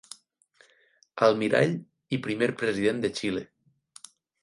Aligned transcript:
Almirall 1.27 1.77
i 2.17 2.21
primer 2.27 2.51
President 2.65 3.07
de 3.07 3.15
Xile. 3.21 3.49